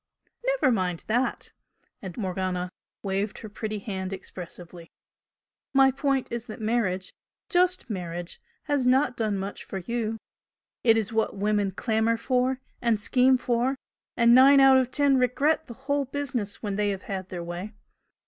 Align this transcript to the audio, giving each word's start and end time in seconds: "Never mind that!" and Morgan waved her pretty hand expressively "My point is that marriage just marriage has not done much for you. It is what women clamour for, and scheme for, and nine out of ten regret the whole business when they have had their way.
"Never 0.43 0.71
mind 0.71 1.03
that!" 1.05 1.51
and 2.01 2.17
Morgan 2.17 2.71
waved 3.03 3.37
her 3.37 3.49
pretty 3.49 3.77
hand 3.77 4.11
expressively 4.11 4.89
"My 5.75 5.91
point 5.91 6.27
is 6.31 6.47
that 6.47 6.59
marriage 6.59 7.13
just 7.49 7.87
marriage 7.87 8.39
has 8.63 8.83
not 8.83 9.15
done 9.15 9.37
much 9.37 9.63
for 9.63 9.77
you. 9.77 10.17
It 10.83 10.97
is 10.97 11.13
what 11.13 11.35
women 11.37 11.69
clamour 11.69 12.17
for, 12.17 12.59
and 12.81 12.99
scheme 12.99 13.37
for, 13.37 13.75
and 14.17 14.33
nine 14.33 14.59
out 14.59 14.77
of 14.77 14.89
ten 14.89 15.17
regret 15.19 15.67
the 15.67 15.75
whole 15.85 16.05
business 16.05 16.63
when 16.63 16.77
they 16.77 16.89
have 16.89 17.03
had 17.03 17.29
their 17.29 17.43
way. 17.43 17.73